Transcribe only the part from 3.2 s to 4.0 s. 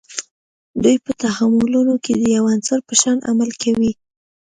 عمل کوي.